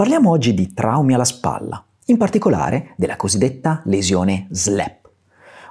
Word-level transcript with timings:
Parliamo 0.00 0.30
oggi 0.30 0.54
di 0.54 0.72
traumi 0.72 1.12
alla 1.12 1.26
spalla, 1.26 1.84
in 2.06 2.16
particolare 2.16 2.94
della 2.96 3.16
cosiddetta 3.16 3.82
lesione 3.84 4.46
SLAP. 4.48 5.10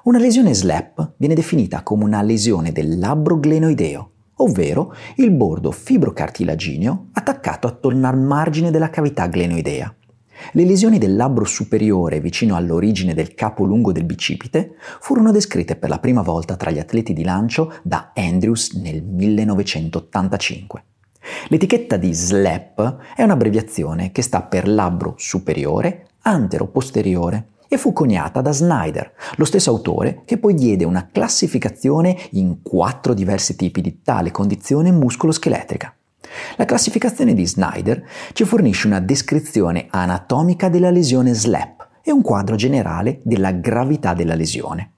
Una 0.04 0.20
lesione 0.20 0.54
SLAP 0.54 1.14
viene 1.18 1.34
definita 1.34 1.82
come 1.82 2.04
una 2.04 2.22
lesione 2.22 2.72
del 2.72 3.00
labbro 3.00 3.40
glenoideo, 3.40 4.12
ovvero 4.36 4.94
il 5.16 5.32
bordo 5.32 5.72
fibrocartilagineo 5.72 7.08
attaccato 7.14 7.66
attorno 7.66 8.08
al 8.08 8.20
margine 8.20 8.70
della 8.70 8.92
cavità 8.92 9.26
glenoidea. 9.26 9.92
Le 10.52 10.64
lesioni 10.64 11.00
del 11.00 11.16
labbro 11.16 11.46
superiore 11.46 12.20
vicino 12.20 12.56
all'origine 12.56 13.16
del 13.16 13.34
capo 13.34 13.64
lungo 13.64 13.92
del 13.92 14.04
bicipite 14.04 14.76
furono 15.00 15.32
descritte 15.32 15.76
per 15.76 15.90
la 15.90 15.98
prima 15.98 16.22
volta 16.22 16.56
tra 16.56 16.70
gli 16.70 16.78
atleti 16.78 17.14
di 17.14 17.24
lancio 17.24 17.74
da 17.82 18.12
Andrews 18.14 18.74
nel 18.74 19.02
1985. 19.02 20.84
L'etichetta 21.48 21.98
di 21.98 22.14
SLAP 22.14 22.98
è 23.16 23.24
un'abbreviazione 23.24 24.12
che 24.12 24.22
sta 24.22 24.42
per 24.42 24.68
labbro 24.68 25.16
superiore, 25.18 26.08
antero-posteriore 26.22 27.48
e 27.68 27.78
fu 27.78 27.94
coniata 27.94 28.42
da 28.42 28.52
Snyder, 28.52 29.14
lo 29.36 29.46
stesso 29.46 29.70
autore 29.70 30.24
che 30.26 30.38
poi 30.38 30.56
diede 30.56 30.86
una 30.86 31.08
classificazione 31.12 32.18
in 32.32 32.62
quattro 32.64 33.14
diversi 33.14 33.56
tipi 33.56 33.82
di 33.82 34.02
tale 34.02 34.32
condizione 34.32 34.92
muscoloscheletrica. 34.92 35.94
La 36.58 36.66
classificazione 36.66 37.34
di 37.34 37.46
Snyder 37.46 38.04
ci 38.34 38.44
fornisce 38.44 38.88
una 38.88 39.00
descrizione 39.00 39.88
anatomica 39.90 40.68
della 40.68 40.90
lesione 40.90 41.34
SLAP 41.34 41.88
e 42.02 42.12
un 42.12 42.22
quadro 42.22 42.56
generale 42.56 43.22
della 43.24 43.52
gravità 43.52 44.14
della 44.14 44.36
lesione. 44.36 44.94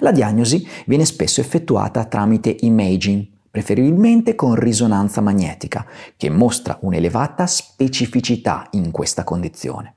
La 0.00 0.12
diagnosi 0.12 0.66
viene 0.86 1.04
spesso 1.04 1.40
effettuata 1.40 2.04
tramite 2.04 2.56
imaging, 2.60 3.26
preferibilmente 3.54 4.34
con 4.34 4.56
risonanza 4.56 5.20
magnetica, 5.20 5.86
che 6.16 6.28
mostra 6.28 6.76
un'elevata 6.80 7.46
specificità 7.46 8.66
in 8.72 8.90
questa 8.90 9.22
condizione. 9.22 9.94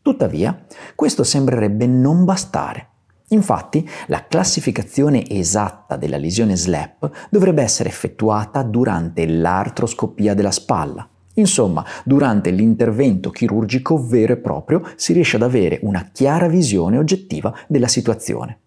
Tuttavia, 0.00 0.64
questo 0.94 1.24
sembrerebbe 1.24 1.88
non 1.88 2.24
bastare. 2.24 2.86
Infatti, 3.30 3.84
la 4.06 4.28
classificazione 4.28 5.28
esatta 5.28 5.96
della 5.96 6.18
lesione 6.18 6.54
SLAP 6.54 7.28
dovrebbe 7.30 7.62
essere 7.62 7.88
effettuata 7.88 8.62
durante 8.62 9.26
l'artroscopia 9.26 10.32
della 10.34 10.52
spalla. 10.52 11.08
Insomma, 11.34 11.84
durante 12.04 12.50
l'intervento 12.50 13.30
chirurgico 13.30 14.06
vero 14.06 14.34
e 14.34 14.36
proprio 14.36 14.82
si 14.94 15.14
riesce 15.14 15.34
ad 15.34 15.42
avere 15.42 15.80
una 15.82 16.10
chiara 16.12 16.46
visione 16.46 16.96
oggettiva 16.96 17.52
della 17.66 17.88
situazione. 17.88 18.60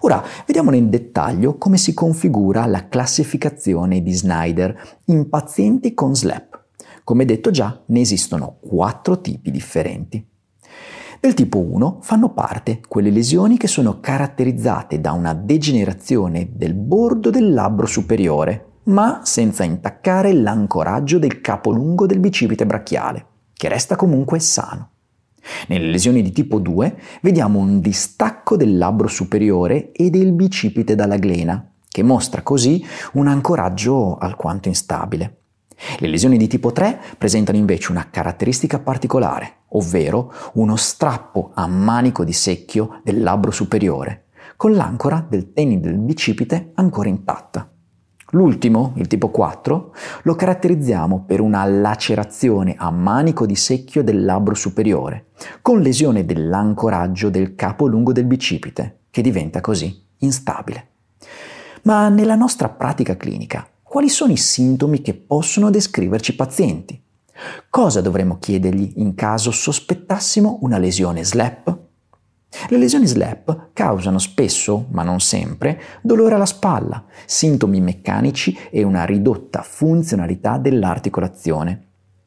Ora, 0.00 0.22
vediamo 0.46 0.70
nel 0.70 0.88
dettaglio 0.88 1.58
come 1.58 1.76
si 1.76 1.94
configura 1.94 2.66
la 2.66 2.88
classificazione 2.88 4.02
di 4.02 4.12
Snyder 4.12 4.98
in 5.06 5.28
pazienti 5.28 5.94
con 5.94 6.14
SLAP. 6.14 6.58
Come 7.04 7.24
detto 7.24 7.50
già, 7.50 7.82
ne 7.86 8.00
esistono 8.00 8.58
quattro 8.60 9.20
tipi 9.20 9.50
differenti. 9.50 10.26
Del 11.20 11.34
tipo 11.34 11.58
1 11.58 11.98
fanno 12.00 12.32
parte 12.32 12.80
quelle 12.88 13.10
lesioni 13.10 13.58
che 13.58 13.66
sono 13.66 14.00
caratterizzate 14.00 15.00
da 15.02 15.12
una 15.12 15.34
degenerazione 15.34 16.48
del 16.52 16.72
bordo 16.72 17.28
del 17.28 17.52
labbro 17.52 17.86
superiore, 17.86 18.78
ma 18.84 19.20
senza 19.24 19.64
intaccare 19.64 20.32
l'ancoraggio 20.32 21.18
del 21.18 21.42
capo 21.42 21.72
lungo 21.72 22.06
del 22.06 22.20
bicipite 22.20 22.64
brachiale, 22.64 23.26
che 23.52 23.68
resta 23.68 23.96
comunque 23.96 24.38
sano. 24.38 24.92
Nelle 25.68 25.90
lesioni 25.90 26.22
di 26.22 26.32
tipo 26.32 26.58
2 26.58 26.98
vediamo 27.22 27.58
un 27.58 27.80
distacco 27.80 28.56
del 28.56 28.76
labbro 28.76 29.08
superiore 29.08 29.92
e 29.92 30.10
del 30.10 30.32
bicipite 30.32 30.94
dalla 30.94 31.16
glena, 31.16 31.72
che 31.88 32.02
mostra 32.02 32.42
così 32.42 32.84
un 33.14 33.26
ancoraggio 33.26 34.16
alquanto 34.16 34.68
instabile. 34.68 35.36
Le 35.98 36.08
lesioni 36.08 36.36
di 36.36 36.46
tipo 36.46 36.72
3 36.72 37.00
presentano 37.16 37.56
invece 37.56 37.90
una 37.90 38.08
caratteristica 38.10 38.80
particolare, 38.80 39.62
ovvero 39.68 40.32
uno 40.54 40.76
strappo 40.76 41.52
a 41.54 41.66
manico 41.66 42.22
di 42.22 42.34
secchio 42.34 43.00
del 43.02 43.22
labbro 43.22 43.50
superiore, 43.50 44.26
con 44.56 44.72
l'ancora 44.72 45.24
del 45.26 45.52
tenni 45.52 45.80
del 45.80 45.96
bicipite 45.96 46.72
ancora 46.74 47.08
intatta. 47.08 47.69
L'ultimo, 48.30 48.92
il 48.96 49.08
tipo 49.08 49.30
4, 49.30 49.94
lo 50.22 50.34
caratterizziamo 50.36 51.24
per 51.26 51.40
una 51.40 51.64
lacerazione 51.64 52.74
a 52.78 52.90
manico 52.90 53.44
di 53.44 53.56
secchio 53.56 54.04
del 54.04 54.24
labbro 54.24 54.54
superiore, 54.54 55.26
con 55.62 55.80
lesione 55.80 56.24
dell'ancoraggio 56.24 57.28
del 57.28 57.56
capo 57.56 57.86
lungo 57.86 58.12
del 58.12 58.26
bicipite, 58.26 59.00
che 59.10 59.22
diventa 59.22 59.60
così 59.60 60.06
instabile. 60.18 60.88
Ma 61.82 62.08
nella 62.08 62.36
nostra 62.36 62.68
pratica 62.68 63.16
clinica, 63.16 63.66
quali 63.82 64.08
sono 64.08 64.30
i 64.30 64.36
sintomi 64.36 65.02
che 65.02 65.14
possono 65.14 65.70
descriverci 65.70 66.30
i 66.30 66.36
pazienti? 66.36 67.02
Cosa 67.68 68.00
dovremmo 68.00 68.38
chiedergli 68.38 68.92
in 68.96 69.14
caso 69.16 69.50
sospettassimo 69.50 70.58
una 70.62 70.78
lesione 70.78 71.24
SLAP? 71.24 71.89
Le 72.68 72.76
lesioni 72.76 73.06
SLAP 73.06 73.70
causano 73.72 74.18
spesso, 74.18 74.86
ma 74.90 75.02
non 75.02 75.20
sempre, 75.20 75.80
dolore 76.02 76.34
alla 76.34 76.46
spalla, 76.46 77.04
sintomi 77.24 77.80
meccanici 77.80 78.56
e 78.70 78.82
una 78.82 79.04
ridotta 79.04 79.62
funzionalità 79.62 80.58
dell'articolazione. 80.58 81.86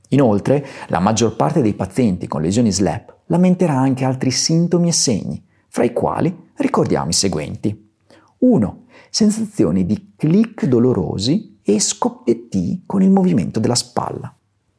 Inoltre, 0.10 0.66
la 0.88 1.00
maggior 1.00 1.36
parte 1.36 1.62
dei 1.62 1.74
pazienti 1.74 2.28
con 2.28 2.42
lesioni 2.42 2.72
SLAP 2.72 3.16
lamenterà 3.28 3.78
anche 3.78 4.06
altri 4.06 4.32
sintomi 4.32 4.88
e 4.88 4.94
segni, 4.94 5.44
fra 5.68 5.84
i 5.84 5.92
quali 5.92 6.52
ricordiamo 6.56 7.10
i 7.10 7.14
seguenti. 7.14 7.92
1. 8.40 8.86
Sensazioni 9.10 9.86
di 9.86 10.14
click 10.16 10.66
dolorosi 10.66 11.60
e 11.64 11.80
scoppietti 11.80 12.84
con 12.86 13.02
il 13.02 13.10
movimento 13.10 13.60
della 13.60 13.76
spalla. 13.76 14.34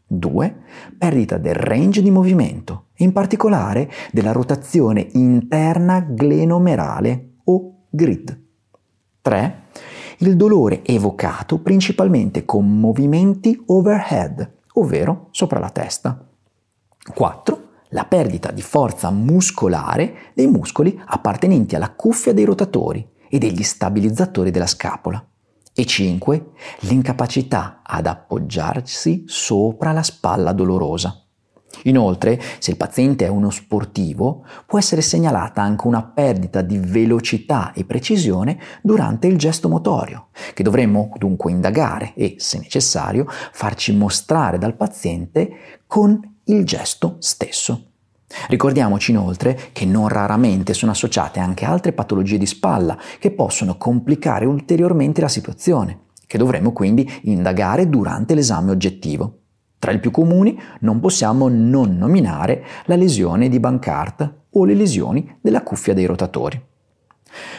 2. 0.07 0.57
Perdita 0.97 1.39
del 1.39 1.55
range 1.55 2.03
di 2.03 2.11
movimento, 2.11 2.84
in 2.99 3.13
particolare 3.13 3.91
della 4.13 4.33
rotazione 4.33 5.09
interna 5.13 6.01
glenomerale 6.01 7.37
o 7.45 7.87
grid. 7.91 8.43
3. 9.21 9.63
Il 10.19 10.37
dolore 10.37 10.85
evocato 10.85 11.61
principalmente 11.61 12.45
con 12.45 12.79
movimenti 12.79 13.61
overhead, 13.67 14.53
ovvero 14.75 15.29
sopra 15.31 15.59
la 15.59 15.71
testa. 15.71 16.29
4. 17.15 17.63
La 17.91 18.05
perdita 18.05 18.51
di 18.51 18.63
forza 18.63 19.11
muscolare 19.11 20.33
dei 20.35 20.47
muscoli 20.47 21.01
appartenenti 21.05 21.77
alla 21.77 21.93
cuffia 21.93 22.33
dei 22.33 22.45
rotatori 22.45 23.07
e 23.29 23.39
degli 23.39 23.63
stabilizzatori 23.63 24.51
della 24.51 24.67
scapola. 24.67 25.25
E 25.73 25.85
5. 25.85 26.51
L'incapacità 26.81 27.81
ad 27.83 28.07
appoggiarsi 28.07 29.25
sopra 29.27 29.93
la 29.93 30.03
spalla 30.03 30.53
dolorosa. 30.53 31.24
Inoltre, 31.83 32.41
se 32.59 32.71
il 32.71 32.77
paziente 32.77 33.27
è 33.27 33.29
uno 33.29 33.51
sportivo, 33.51 34.45
può 34.67 34.79
essere 34.79 35.03
segnalata 35.03 35.63
anche 35.63 35.87
una 35.87 36.03
perdita 36.03 36.63
di 36.63 36.79
velocità 36.79 37.73
e 37.73 37.85
precisione 37.85 38.59
durante 38.83 39.27
il 39.27 39.37
gesto 39.37 39.69
motorio, 39.69 40.29
che 40.55 40.63
dovremmo 40.63 41.13
dunque 41.17 41.51
indagare 41.51 42.13
e, 42.15 42.37
se 42.39 42.59
necessario, 42.59 43.27
farci 43.29 43.95
mostrare 43.95 44.59
dal 44.59 44.75
paziente 44.75 45.81
con 45.87 46.21
il 46.45 46.65
gesto 46.65 47.17
stesso. 47.21 47.91
Ricordiamoci 48.49 49.13
inoltre 49.13 49.71
che 49.73 49.85
non 49.85 50.09
raramente 50.09 50.75
sono 50.75 50.93
associate 50.93 51.39
anche 51.39 51.65
altre 51.65 51.93
patologie 51.93 52.39
di 52.39 52.47
spalla 52.47 52.99
che 53.19 53.31
possono 53.31 53.77
complicare 53.77 54.45
ulteriormente 54.45 55.21
la 55.21 55.29
situazione, 55.29 56.01
che 56.27 56.39
dovremo 56.39 56.73
quindi 56.73 57.09
indagare 57.25 57.89
durante 57.89 58.35
l'esame 58.35 58.71
oggettivo. 58.71 59.39
Tra 59.85 59.93
i 59.93 59.99
più 59.99 60.11
comuni 60.11 60.59
non 60.81 60.99
possiamo 60.99 61.49
non 61.49 61.99
nominare 61.99 62.65
la 62.87 62.97
lesione 62.97 63.51
di 63.51 63.61
Bancart 63.61 64.33
o 64.53 64.65
le 64.65 64.73
lesioni 64.73 65.37
della 65.43 65.63
cuffia 65.63 65.93
dei 65.93 66.07
rotatori. 66.07 66.59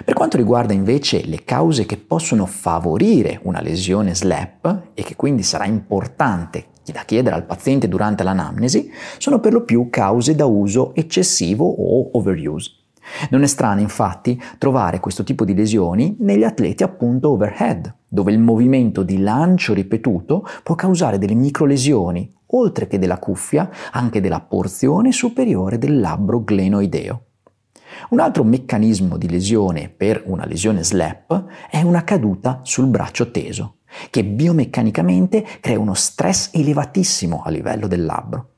Per 0.04 0.16
quanto 0.16 0.36
riguarda 0.36 0.74
invece 0.74 1.24
le 1.24 1.44
cause 1.44 1.86
che 1.86 1.98
possono 1.98 2.48
favorire 2.48 3.40
una 3.44 3.62
lesione 3.62 4.16
SLAP 4.16 4.88
e 4.96 5.04
che 5.04 5.16
quindi 5.16 5.44
sarà 5.44 5.66
importante 5.66 6.70
da 6.92 7.04
chiedere 7.06 7.36
al 7.36 7.46
paziente 7.46 7.88
durante 7.88 8.24
l'anamnesi 8.24 8.90
sono 9.20 9.40
per 9.40 9.54
lo 9.54 9.64
più 9.64 9.90
cause 9.92 10.34
da 10.34 10.46
uso 10.46 10.96
eccessivo 10.96 11.64
o 11.64 12.10
overuse. 12.14 12.85
Non 13.30 13.44
è 13.44 13.48
strano 13.48 13.82
infatti 13.82 14.42
trovare 14.58 15.00
questo 15.00 15.24
tipo 15.24 15.46
di 15.46 15.54
lesioni 15.54 16.16
negli 16.20 16.44
atleti 16.44 16.84
appunto 16.84 17.32
overhead, 17.32 17.94
dove 18.08 18.32
il 18.32 18.40
movimento 18.40 19.04
di 19.04 19.20
lancio 19.20 19.74
ripetuto 19.74 20.46
può 20.64 20.76
causare 20.76 21.18
delle 21.18 21.36
microlesioni, 21.36 22.34
oltre 22.48 22.88
che 22.88 23.00
della 23.00 23.20
cuffia, 23.20 23.70
anche 23.92 24.22
della 24.22 24.42
porzione 24.42 25.12
superiore 25.12 25.78
del 25.78 26.00
labbro 26.00 26.44
glenoideo. 26.44 27.24
Un 28.10 28.20
altro 28.20 28.44
meccanismo 28.44 29.18
di 29.18 29.30
lesione 29.30 29.90
per 29.90 30.24
una 30.26 30.46
lesione 30.46 30.84
SLAP 30.84 31.46
è 31.70 31.82
una 31.82 32.04
caduta 32.04 32.60
sul 32.64 32.88
braccio 32.88 33.32
teso 33.32 33.78
che 34.10 34.26
biomeccanicamente 34.26 35.46
crea 35.62 35.80
uno 35.80 35.94
stress 35.94 36.50
elevatissimo 36.54 37.44
a 37.44 37.50
livello 37.50 37.88
del 37.88 38.04
labbro. 38.04 38.50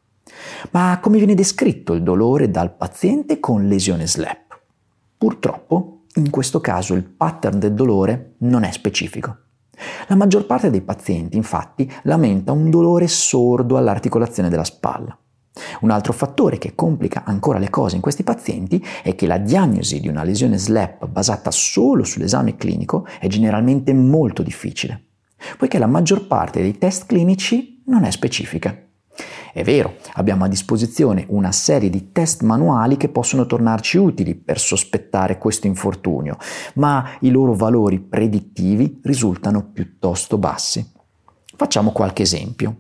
Ma 0.71 0.99
come 1.01 1.17
viene 1.17 1.35
descritto 1.35 1.93
il 1.93 2.03
dolore 2.03 2.49
dal 2.49 2.75
paziente 2.75 3.39
con 3.39 3.67
lesione 3.67 4.07
SLAP? 4.07 4.46
Purtroppo, 5.17 6.03
in 6.15 6.29
questo 6.29 6.61
caso 6.61 6.93
il 6.93 7.03
pattern 7.03 7.59
del 7.59 7.73
dolore 7.73 8.35
non 8.39 8.63
è 8.63 8.71
specifico. 8.71 9.37
La 10.07 10.15
maggior 10.15 10.45
parte 10.45 10.69
dei 10.69 10.81
pazienti, 10.81 11.37
infatti, 11.37 11.91
lamenta 12.03 12.51
un 12.51 12.69
dolore 12.69 13.07
sordo 13.07 13.77
all'articolazione 13.77 14.49
della 14.49 14.63
spalla. 14.63 15.17
Un 15.81 15.89
altro 15.89 16.13
fattore 16.13 16.57
che 16.57 16.75
complica 16.75 17.23
ancora 17.25 17.57
le 17.57 17.69
cose 17.69 17.95
in 17.95 18.01
questi 18.01 18.23
pazienti 18.23 18.83
è 19.03 19.15
che 19.15 19.25
la 19.25 19.37
diagnosi 19.37 19.99
di 19.99 20.07
una 20.07 20.23
lesione 20.23 20.57
SLAP 20.57 21.07
basata 21.07 21.49
solo 21.51 22.03
sull'esame 22.03 22.55
clinico 22.55 23.07
è 23.19 23.27
generalmente 23.27 23.93
molto 23.93 24.43
difficile, 24.43 25.03
poiché 25.57 25.79
la 25.79 25.87
maggior 25.87 26.27
parte 26.27 26.61
dei 26.61 26.77
test 26.77 27.07
clinici 27.07 27.81
non 27.85 28.03
è 28.03 28.11
specifica. 28.11 28.86
È 29.57 29.63
vero, 29.63 29.95
abbiamo 30.13 30.45
a 30.45 30.47
disposizione 30.47 31.25
una 31.29 31.51
serie 31.51 31.89
di 31.89 32.11
test 32.11 32.43
manuali 32.43 32.95
che 32.95 33.09
possono 33.09 33.47
tornarci 33.47 33.97
utili 33.97 34.35
per 34.35 34.59
sospettare 34.59 35.39
questo 35.39 35.65
infortunio, 35.65 36.37
ma 36.75 37.17
i 37.21 37.31
loro 37.31 37.55
valori 37.55 37.99
predittivi 37.99 38.99
risultano 39.01 39.63
piuttosto 39.73 40.37
bassi. 40.37 40.87
Facciamo 41.55 41.91
qualche 41.91 42.21
esempio. 42.21 42.75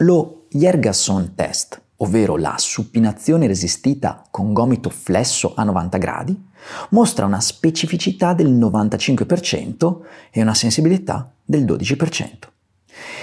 Lo 0.00 0.44
Jergasson 0.50 1.32
test 1.34 1.80
ovvero 2.00 2.36
la 2.36 2.56
supinazione 2.58 3.46
resistita 3.46 4.22
con 4.30 4.52
gomito 4.52 4.90
flesso 4.90 5.54
a 5.56 5.64
90 5.64 5.96
gradi, 5.96 6.46
mostra 6.90 7.24
una 7.24 7.40
specificità 7.40 8.34
del 8.34 8.52
95% 8.52 10.00
e 10.30 10.42
una 10.42 10.52
sensibilità 10.52 11.32
del 11.42 11.64
12%. 11.64 12.48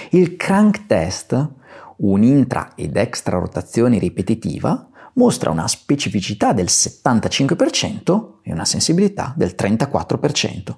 Il 0.10 0.36
crank 0.36 0.86
test, 0.86 1.50
un'intra 1.98 2.74
ed 2.76 2.98
extra 2.98 3.38
rotazione 3.38 3.98
ripetitiva, 4.00 4.90
mostra 5.16 5.52
una 5.52 5.68
specificità 5.68 6.54
del 6.54 6.68
75% 6.68 8.40
e 8.44 8.52
una 8.52 8.66
sensibilità 8.66 9.34
del 9.36 9.56
34%. 9.58 10.76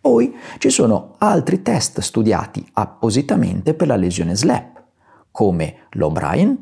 Poi 0.00 0.34
ci 0.58 0.70
sono 0.70 1.14
altri 1.18 1.62
test 1.62 2.00
studiati 2.00 2.66
appositamente 2.72 3.74
per 3.74 3.86
la 3.86 3.96
lesione 3.96 4.34
SLAP, 4.34 4.82
come 5.30 5.86
l'O'Brien, 5.90 6.60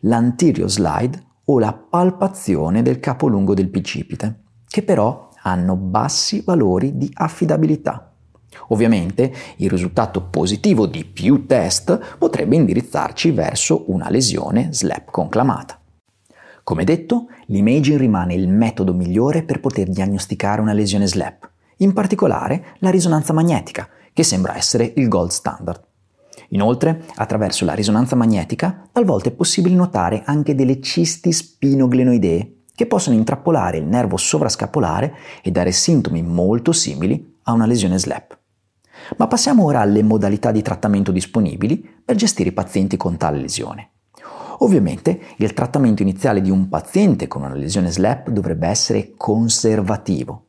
l'anterior 0.00 0.70
slide 0.70 1.24
o 1.46 1.58
la 1.58 1.72
palpazione 1.72 2.82
del 2.82 3.00
capolungo 3.00 3.54
del 3.54 3.68
bicipite, 3.68 4.42
che 4.68 4.82
però 4.82 5.30
hanno 5.42 5.76
bassi 5.76 6.42
valori 6.44 6.96
di 6.96 7.10
affidabilità. 7.12 8.05
Ovviamente 8.68 9.32
il 9.56 9.70
risultato 9.70 10.22
positivo 10.22 10.86
di 10.86 11.04
più 11.04 11.46
test 11.46 12.16
potrebbe 12.18 12.56
indirizzarci 12.56 13.30
verso 13.30 13.84
una 13.90 14.10
lesione 14.10 14.72
SLAP 14.72 15.10
conclamata. 15.10 15.80
Come 16.62 16.84
detto, 16.84 17.28
l'imaging 17.46 17.98
rimane 17.98 18.34
il 18.34 18.48
metodo 18.48 18.92
migliore 18.92 19.44
per 19.44 19.60
poter 19.60 19.88
diagnosticare 19.88 20.60
una 20.60 20.72
lesione 20.72 21.06
SLAP, 21.06 21.48
in 21.78 21.92
particolare 21.92 22.74
la 22.78 22.90
risonanza 22.90 23.32
magnetica, 23.32 23.88
che 24.12 24.22
sembra 24.24 24.56
essere 24.56 24.92
il 24.96 25.08
gold 25.08 25.30
standard. 25.30 25.80
Inoltre, 26.50 27.04
attraverso 27.16 27.64
la 27.64 27.74
risonanza 27.74 28.16
magnetica, 28.16 28.88
talvolta 28.90 29.28
è 29.28 29.32
possibile 29.32 29.74
notare 29.74 30.22
anche 30.24 30.54
delle 30.54 30.80
cisti 30.80 31.32
spinoglenoidee 31.32 32.56
che 32.74 32.86
possono 32.86 33.16
intrappolare 33.16 33.78
il 33.78 33.86
nervo 33.86 34.16
sovrascapolare 34.16 35.14
e 35.42 35.50
dare 35.50 35.72
sintomi 35.72 36.22
molto 36.22 36.72
simili 36.72 37.38
a 37.44 37.52
una 37.52 37.66
lesione 37.66 37.98
SLAP. 37.98 38.35
Ma 39.16 39.26
passiamo 39.26 39.64
ora 39.64 39.80
alle 39.80 40.02
modalità 40.02 40.50
di 40.50 40.62
trattamento 40.62 41.12
disponibili 41.12 41.88
per 42.04 42.16
gestire 42.16 42.50
i 42.50 42.52
pazienti 42.52 42.96
con 42.96 43.16
tale 43.16 43.38
lesione. 43.38 43.90
Ovviamente 44.58 45.20
il 45.36 45.52
trattamento 45.52 46.02
iniziale 46.02 46.40
di 46.40 46.50
un 46.50 46.68
paziente 46.68 47.28
con 47.28 47.42
una 47.42 47.54
lesione 47.54 47.90
SLAP 47.90 48.30
dovrebbe 48.30 48.66
essere 48.66 49.12
conservativo. 49.16 50.44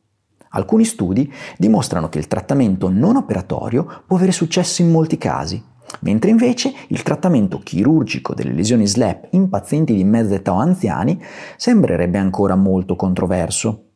Alcuni 0.50 0.84
studi 0.84 1.30
dimostrano 1.58 2.08
che 2.08 2.18
il 2.18 2.26
trattamento 2.26 2.88
non 2.88 3.16
operatorio 3.16 4.02
può 4.06 4.16
avere 4.16 4.32
successo 4.32 4.80
in 4.80 4.90
molti 4.90 5.18
casi 5.18 5.62
mentre 6.00 6.30
invece 6.30 6.72
il 6.88 7.02
trattamento 7.02 7.58
chirurgico 7.58 8.34
delle 8.34 8.52
lesioni 8.52 8.86
SLAP 8.86 9.28
in 9.30 9.48
pazienti 9.48 9.94
di 9.94 10.04
mezza 10.04 10.34
età 10.34 10.52
o 10.52 10.58
anziani 10.58 11.20
sembrerebbe 11.56 12.18
ancora 12.18 12.54
molto 12.56 12.94
controverso. 12.94 13.87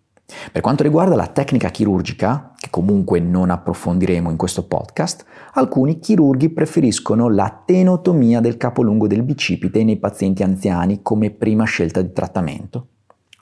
Per 0.51 0.61
quanto 0.61 0.83
riguarda 0.83 1.15
la 1.15 1.27
tecnica 1.27 1.71
chirurgica, 1.71 2.53
che 2.59 2.69
comunque 2.71 3.21
non 3.21 3.51
approfondiremo 3.51 4.31
in 4.31 4.37
questo 4.37 4.67
podcast, 4.67 5.25
alcuni 5.55 5.99
chirurghi 5.99 6.51
preferiscono 6.51 7.29
la 7.29 7.63
tenotomia 7.65 8.41
del 8.41 8.57
capolungo 8.57 9.07
del 9.07 9.23
bicipite 9.23 9.85
nei 9.85 9.99
pazienti 9.99 10.43
anziani 10.43 11.01
come 11.03 11.31
prima 11.31 11.65
scelta 11.65 12.01
di 12.01 12.13
trattamento. 12.13 12.87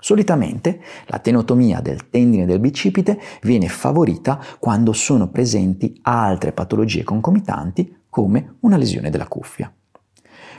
Solitamente 0.00 0.80
la 1.06 1.18
tenotomia 1.18 1.80
del 1.80 2.08
tendine 2.08 2.46
del 2.46 2.58
bicipite 2.58 3.20
viene 3.42 3.68
favorita 3.68 4.42
quando 4.58 4.92
sono 4.92 5.28
presenti 5.28 5.98
altre 6.02 6.52
patologie 6.52 7.04
concomitanti 7.04 7.98
come 8.08 8.56
una 8.60 8.78
lesione 8.78 9.10
della 9.10 9.28
cuffia. 9.28 9.72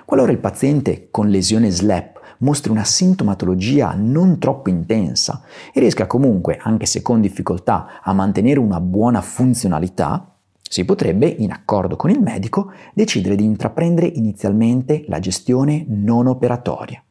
Qualora 0.06 0.32
il 0.32 0.40
paziente 0.40 1.08
con 1.10 1.30
lesione 1.30 1.72
SLAP 1.72 2.21
mostri 2.42 2.72
una 2.72 2.84
sintomatologia 2.84 3.94
non 3.96 4.38
troppo 4.40 4.70
intensa 4.70 5.42
e 5.74 5.80
riesca 5.80 6.08
comunque, 6.08 6.58
anche 6.62 6.86
se 6.86 7.02
con 7.02 7.22
difficoltà, 7.22 8.02
a 8.02 8.14
mantenere 8.14 8.60
una 8.60 8.80
buona 8.80 9.22
funzionalità, 9.22 10.36
si 10.62 10.86
potrebbe, 10.86 11.28
in 11.28 11.52
accordo 11.52 11.96
con 11.96 12.10
il 12.10 12.22
medico, 12.22 12.72
decidere 12.94 13.36
di 13.36 13.44
intraprendere 13.44 14.08
inizialmente 14.08 15.04
la 15.08 15.20
gestione 15.20 15.86
non 15.88 16.28
operatoria. 16.28 17.04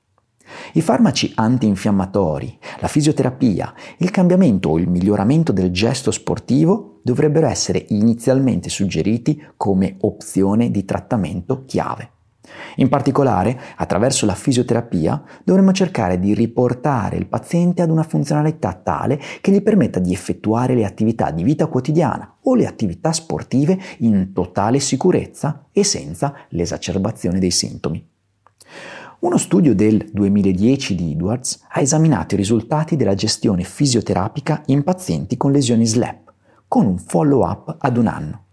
I 0.72 0.80
farmaci 0.80 1.32
antinfiammatori, 1.34 2.58
la 2.80 2.88
fisioterapia, 2.88 3.72
il 3.98 4.10
cambiamento 4.10 4.70
o 4.70 4.78
il 4.78 4.88
miglioramento 4.88 5.52
del 5.52 5.70
gesto 5.70 6.10
sportivo 6.10 7.00
dovrebbero 7.02 7.46
essere 7.46 7.84
inizialmente 7.90 8.68
suggeriti 8.68 9.42
come 9.56 9.96
opzione 10.00 10.70
di 10.70 10.84
trattamento 10.84 11.64
chiave. 11.66 12.10
In 12.76 12.88
particolare, 12.88 13.58
attraverso 13.76 14.26
la 14.26 14.34
fisioterapia 14.34 15.22
dovremmo 15.44 15.72
cercare 15.72 16.18
di 16.18 16.34
riportare 16.34 17.16
il 17.16 17.26
paziente 17.26 17.82
ad 17.82 17.90
una 17.90 18.02
funzionalità 18.02 18.72
tale 18.72 19.20
che 19.40 19.50
gli 19.50 19.62
permetta 19.62 19.98
di 19.98 20.12
effettuare 20.12 20.74
le 20.74 20.84
attività 20.84 21.30
di 21.30 21.42
vita 21.42 21.66
quotidiana 21.66 22.36
o 22.42 22.54
le 22.54 22.66
attività 22.66 23.12
sportive 23.12 23.78
in 23.98 24.32
totale 24.32 24.78
sicurezza 24.80 25.66
e 25.72 25.84
senza 25.84 26.34
l'esacerbazione 26.50 27.38
dei 27.38 27.50
sintomi. 27.50 28.08
Uno 29.20 29.36
studio 29.36 29.74
del 29.74 30.08
2010 30.12 30.94
di 30.94 31.12
Edwards 31.12 31.62
ha 31.68 31.80
esaminato 31.80 32.34
i 32.34 32.38
risultati 32.38 32.96
della 32.96 33.14
gestione 33.14 33.64
fisioterapica 33.64 34.62
in 34.66 34.82
pazienti 34.82 35.36
con 35.36 35.52
lesioni 35.52 35.84
SLAP, 35.84 36.32
con 36.66 36.86
un 36.86 36.98
follow-up 36.98 37.76
ad 37.78 37.98
un 37.98 38.06
anno. 38.06 38.44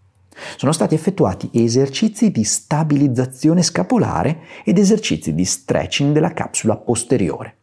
Sono 0.55 0.71
stati 0.71 0.95
effettuati 0.95 1.49
esercizi 1.53 2.31
di 2.31 2.43
stabilizzazione 2.43 3.61
scapolare 3.61 4.39
ed 4.63 4.77
esercizi 4.77 5.33
di 5.33 5.45
stretching 5.45 6.13
della 6.13 6.33
capsula 6.33 6.77
posteriore. 6.77 7.55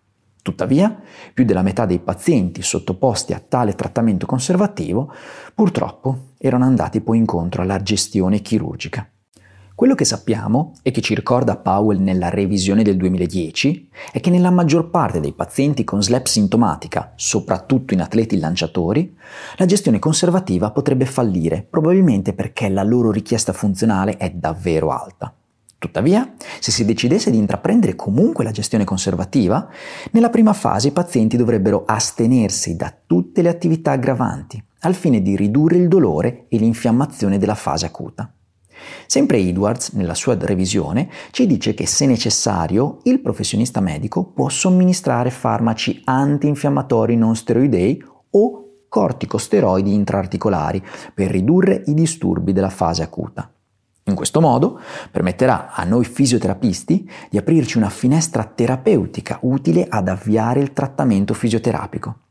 Tuttavia, 0.42 1.00
più 1.32 1.44
della 1.44 1.62
metà 1.62 1.87
dei 1.87 2.00
pazienti 2.00 2.60
sottoposti 2.60 3.32
a 3.32 3.40
tale 3.40 3.75
trattamento 3.75 4.26
conservativo 4.26 5.10
purtroppo 5.54 6.32
erano 6.37 6.64
andati 6.64 7.00
poi 7.00 7.16
incontro 7.16 7.62
alla 7.62 7.80
gestione 7.80 8.40
chirurgica. 8.40 9.08
Quello 9.76 9.97
che 9.97 10.04
sappiamo 10.04 10.75
e 10.83 10.93
che 10.93 11.00
ci 11.00 11.16
ricorda 11.16 11.57
Powell 11.57 11.99
nella 11.99 12.28
revisione 12.28 12.85
del 12.85 12.97
2010 12.97 13.88
è 14.12 14.21
che 14.21 14.31
nella 14.31 14.52
maggior 14.52 14.88
parte 14.88 15.19
dei 15.19 15.33
pazienti 15.33 15.83
con 15.83 16.00
SLAP 16.00 16.26
sintomatica, 16.26 17.12
soprattutto 17.16 17.93
in 17.93 18.00
atleti 18.00 18.38
lanciatori, 18.38 19.16
la 19.57 19.66
gestione 19.66 19.99
conservativa 19.99 20.71
potrebbe 20.71 21.07
fallire, 21.07 21.66
probabilmente 21.69 22.35
perché 22.35 22.69
la 22.69 22.85
loro 22.85 23.11
richiesta 23.11 23.52
funzionale 23.52 24.16
è 24.16 24.31
davvero 24.31 24.90
alta. 24.90 25.35
Tuttavia, 25.76 26.35
se 26.61 26.71
si 26.71 26.85
decidesse 26.85 27.33
di 27.33 27.38
intraprendere 27.38 27.97
comunque 27.97 28.45
la 28.45 28.52
gestione 28.52 28.85
conservativa, 28.85 29.69
nella 30.12 30.31
prima 30.31 30.52
fase 30.52 30.88
i 30.88 30.93
pazienti 30.93 31.37
dovrebbero 31.37 31.83
astenersi 31.85 32.76
da 32.76 32.95
tutte 33.04 33.43
le 33.43 33.49
attività 33.49 33.90
aggravanti, 33.90 34.62
al 34.83 34.95
fine 34.95 35.21
di 35.21 35.35
ridurre 35.35 35.78
il 35.78 35.88
dolore 35.88 36.47
e 36.49 36.59
l'infiammazione 36.59 37.38
della 37.38 37.57
fase 37.57 37.87
acuta. 37.87 38.33
Sempre 39.07 39.38
Edwards, 39.38 39.90
nella 39.90 40.14
sua 40.14 40.37
revisione, 40.38 41.09
ci 41.31 41.47
dice 41.47 41.75
che 41.75 41.87
se 41.87 42.07
necessario 42.07 42.99
il 43.04 43.21
professionista 43.21 43.81
medico 43.81 44.25
può 44.25 44.49
somministrare 44.49 45.31
farmaci 45.31 46.02
antinfiammatori 46.04 47.16
non 47.16 47.37
steroidei 47.37 48.02
o 48.31 48.64
corticosteroidi 48.88 49.93
intraarticolari 49.93 50.83
per 51.12 51.31
ridurre 51.31 51.83
i 51.87 51.95
disturbi 51.95 52.52
della 52.52 52.71
fase 52.71 53.02
acuta. 53.02 53.50
In 54.07 54.14
questo 54.14 54.40
modo 54.40 54.78
permetterà 55.11 55.73
a 55.73 55.83
noi 55.85 56.04
fisioterapisti 56.04 57.11
di 57.31 57.38
aprirci 57.38 57.78
una 57.78 57.88
finestra 57.88 58.45
terapeutica 58.45 59.38
utile 59.43 59.87
ad 59.88 60.09
avviare 60.09 60.61
il 60.61 60.73
trattamento 60.73 61.33
fisioterapico. 61.33 62.24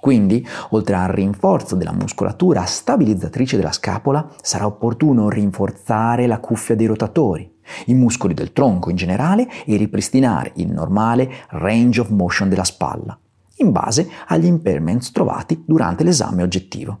Quindi, 0.00 0.46
oltre 0.70 0.94
al 0.94 1.08
rinforzo 1.08 1.76
della 1.76 1.92
muscolatura 1.92 2.64
stabilizzatrice 2.64 3.56
della 3.56 3.72
scapola, 3.72 4.26
sarà 4.40 4.66
opportuno 4.66 5.28
rinforzare 5.28 6.26
la 6.26 6.40
cuffia 6.40 6.74
dei 6.74 6.86
rotatori, 6.86 7.58
i 7.86 7.94
muscoli 7.94 8.32
del 8.32 8.52
tronco 8.52 8.88
in 8.88 8.96
generale 8.96 9.46
e 9.66 9.76
ripristinare 9.76 10.52
il 10.56 10.72
normale 10.72 11.30
range 11.50 12.00
of 12.00 12.08
motion 12.08 12.48
della 12.48 12.64
spalla, 12.64 13.18
in 13.56 13.72
base 13.72 14.08
agli 14.28 14.46
impairments 14.46 15.10
trovati 15.10 15.62
durante 15.66 16.02
l'esame 16.02 16.42
oggettivo. 16.42 17.00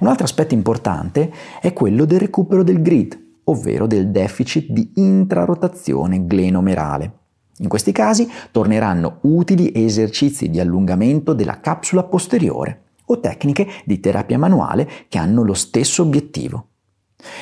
Un 0.00 0.08
altro 0.08 0.24
aspetto 0.24 0.52
importante 0.52 1.32
è 1.60 1.72
quello 1.72 2.04
del 2.04 2.20
recupero 2.20 2.62
del 2.62 2.82
grid, 2.82 3.18
ovvero 3.44 3.86
del 3.86 4.10
deficit 4.10 4.70
di 4.70 4.92
intrarotazione 4.96 6.26
glenomerale. 6.26 7.19
In 7.60 7.68
questi 7.68 7.92
casi 7.92 8.28
torneranno 8.50 9.18
utili 9.22 9.70
esercizi 9.74 10.48
di 10.48 10.60
allungamento 10.60 11.34
della 11.34 11.60
capsula 11.60 12.04
posteriore 12.04 12.84
o 13.06 13.20
tecniche 13.20 13.66
di 13.84 14.00
terapia 14.00 14.38
manuale 14.38 14.88
che 15.08 15.18
hanno 15.18 15.42
lo 15.42 15.54
stesso 15.54 16.02
obiettivo. 16.02 16.66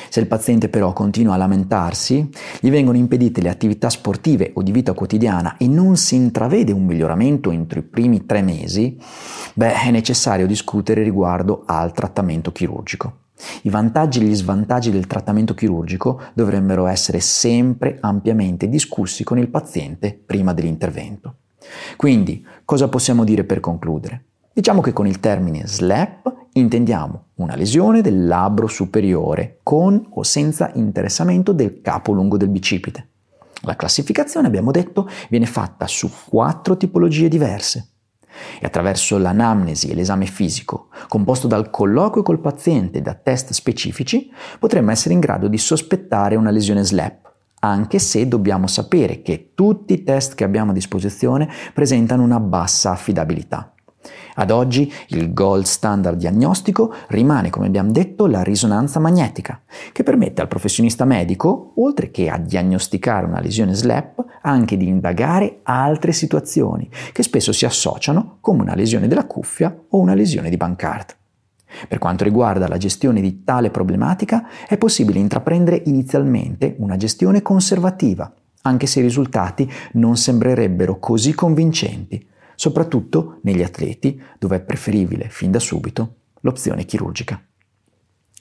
Se 0.09 0.19
il 0.19 0.27
paziente 0.27 0.67
però 0.67 0.91
continua 0.91 1.35
a 1.35 1.37
lamentarsi, 1.37 2.29
gli 2.59 2.69
vengono 2.69 2.97
impedite 2.97 3.41
le 3.41 3.47
attività 3.47 3.89
sportive 3.89 4.51
o 4.55 4.61
di 4.61 4.73
vita 4.73 4.91
quotidiana 4.91 5.55
e 5.55 5.69
non 5.69 5.95
si 5.95 6.15
intravede 6.15 6.73
un 6.73 6.83
miglioramento 6.83 7.49
entro 7.51 7.79
i 7.79 7.83
primi 7.83 8.25
tre 8.25 8.41
mesi, 8.41 8.99
beh, 9.53 9.83
è 9.83 9.91
necessario 9.91 10.47
discutere 10.47 11.01
riguardo 11.01 11.63
al 11.65 11.93
trattamento 11.93 12.51
chirurgico. 12.51 13.28
I 13.63 13.69
vantaggi 13.69 14.19
e 14.19 14.23
gli 14.23 14.35
svantaggi 14.35 14.91
del 14.91 15.07
trattamento 15.07 15.53
chirurgico 15.53 16.21
dovrebbero 16.33 16.87
essere 16.87 17.19
sempre 17.19 17.97
ampiamente 18.01 18.67
discussi 18.67 19.23
con 19.23 19.37
il 19.37 19.49
paziente 19.49 20.13
prima 20.13 20.53
dell'intervento. 20.53 21.35
Quindi, 21.95 22.45
cosa 22.65 22.87
possiamo 22.87 23.23
dire 23.23 23.43
per 23.43 23.59
concludere? 23.59 24.25
Diciamo 24.51 24.81
che 24.81 24.93
con 24.93 25.07
il 25.07 25.19
termine 25.19 25.67
SLAP 25.67 26.47
intendiamo 26.53 27.25
una 27.35 27.55
lesione 27.55 28.01
del 28.01 28.25
labbro 28.25 28.67
superiore 28.67 29.59
con 29.63 30.05
o 30.11 30.23
senza 30.23 30.71
interessamento 30.73 31.53
del 31.53 31.81
capo 31.81 32.11
lungo 32.11 32.37
del 32.37 32.49
bicipite. 32.49 33.07
La 33.61 33.75
classificazione, 33.75 34.47
abbiamo 34.47 34.71
detto, 34.71 35.07
viene 35.29 35.45
fatta 35.45 35.85
su 35.87 36.09
quattro 36.27 36.77
tipologie 36.77 37.27
diverse 37.27 37.98
e 38.59 38.65
attraverso 38.65 39.17
l'anamnesi 39.17 39.89
e 39.89 39.95
l'esame 39.95 40.25
fisico, 40.25 40.87
composto 41.07 41.47
dal 41.47 41.69
colloquio 41.69 42.23
col 42.23 42.39
paziente 42.39 42.99
e 42.99 43.01
da 43.01 43.13
test 43.13 43.51
specifici, 43.51 44.31
potremmo 44.59 44.91
essere 44.91 45.13
in 45.13 45.19
grado 45.19 45.47
di 45.47 45.57
sospettare 45.57 46.35
una 46.35 46.51
lesione 46.51 46.83
SLAP, 46.83 47.31
anche 47.61 47.99
se 47.99 48.27
dobbiamo 48.27 48.67
sapere 48.67 49.21
che 49.21 49.51
tutti 49.53 49.93
i 49.93 50.03
test 50.03 50.35
che 50.35 50.43
abbiamo 50.43 50.71
a 50.71 50.73
disposizione 50.73 51.49
presentano 51.73 52.23
una 52.23 52.39
bassa 52.39 52.91
affidabilità. 52.91 53.73
Ad 54.35 54.51
oggi 54.51 54.91
il 55.07 55.33
gold 55.33 55.65
standard 55.65 56.17
diagnostico 56.17 56.93
rimane, 57.07 57.49
come 57.49 57.67
abbiamo 57.67 57.91
detto, 57.91 58.27
la 58.27 58.41
risonanza 58.41 58.99
magnetica, 58.99 59.61
che 59.91 60.03
permette 60.03 60.41
al 60.41 60.47
professionista 60.47 61.03
medico, 61.03 61.73
oltre 61.75 62.09
che 62.09 62.29
a 62.29 62.37
diagnosticare 62.37 63.25
una 63.25 63.41
lesione 63.41 63.73
SLAP, 63.73 64.25
anche 64.41 64.77
di 64.77 64.87
indagare 64.87 65.59
altre 65.63 66.13
situazioni 66.13 66.89
che 67.11 67.23
spesso 67.23 67.51
si 67.51 67.65
associano 67.65 68.37
come 68.39 68.61
una 68.61 68.75
lesione 68.75 69.07
della 69.07 69.25
cuffia 69.25 69.75
o 69.89 69.97
una 69.97 70.13
lesione 70.13 70.49
di 70.49 70.57
Bankart. 70.57 71.17
Per 71.87 71.99
quanto 71.99 72.23
riguarda 72.23 72.67
la 72.67 72.77
gestione 72.77 73.21
di 73.21 73.43
tale 73.43 73.69
problematica, 73.69 74.47
è 74.67 74.77
possibile 74.77 75.19
intraprendere 75.19 75.83
inizialmente 75.85 76.75
una 76.79 76.97
gestione 76.97 77.41
conservativa, 77.41 78.31
anche 78.63 78.87
se 78.87 78.99
i 78.99 79.03
risultati 79.03 79.69
non 79.93 80.17
sembrerebbero 80.17 80.97
così 80.99 81.33
convincenti, 81.33 82.25
soprattutto 82.59 83.39
negli 83.43 83.63
atleti 83.63 84.21
dove 84.37 84.57
è 84.57 84.59
preferibile 84.59 85.29
fin 85.29 85.49
da 85.49 85.59
subito 85.59 86.15
l'opzione 86.41 86.83
chirurgica. 86.83 87.41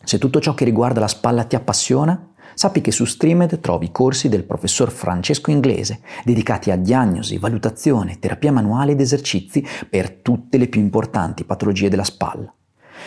Se 0.02 0.18
tutto 0.18 0.40
ciò 0.40 0.54
che 0.54 0.64
riguarda 0.64 0.98
la 0.98 1.06
spalla 1.06 1.44
ti 1.44 1.54
appassiona, 1.54 2.32
sappi 2.54 2.80
che 2.80 2.90
su 2.90 3.04
Streamed 3.04 3.60
trovi 3.60 3.92
corsi 3.92 4.28
del 4.28 4.42
professor 4.42 4.90
Francesco 4.90 5.52
Inglese 5.52 6.00
dedicati 6.24 6.72
a 6.72 6.76
diagnosi, 6.76 7.38
valutazione, 7.38 8.18
terapia 8.18 8.50
manuale 8.50 8.90
ed 8.90 9.00
esercizi 9.00 9.64
per 9.88 10.10
tutte 10.10 10.58
le 10.58 10.66
più 10.66 10.80
importanti 10.80 11.44
patologie 11.44 11.88
della 11.88 12.02
spalla. 12.02 12.52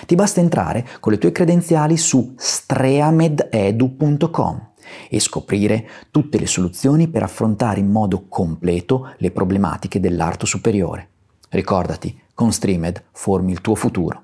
Ti 0.05 0.15
basta 0.15 0.39
entrare 0.39 0.87
con 1.01 1.11
le 1.11 1.17
tue 1.17 1.33
credenziali 1.33 1.97
su 1.97 2.33
streamededu.com 2.37 4.70
e 5.09 5.19
scoprire 5.19 5.87
tutte 6.11 6.39
le 6.39 6.47
soluzioni 6.47 7.07
per 7.07 7.23
affrontare 7.23 7.79
in 7.79 7.89
modo 7.89 8.25
completo 8.27 9.13
le 9.17 9.31
problematiche 9.31 9.99
dell'arto 9.99 10.45
superiore. 10.45 11.09
Ricordati, 11.49 12.19
con 12.33 12.51
Streamed 12.51 13.03
formi 13.11 13.51
il 13.51 13.61
tuo 13.61 13.75
futuro. 13.75 14.23